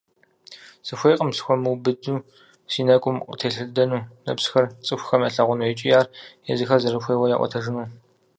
[0.87, 2.15] Сыхуейкъым схуэмыубыду
[2.71, 6.07] си нэкӀум къытелъэдэну нэпсхэр цӀыхухэм ялъагъуну икӀи ар
[6.51, 7.87] езыхэр зэрыхуейуэ яӀуэтэжыну.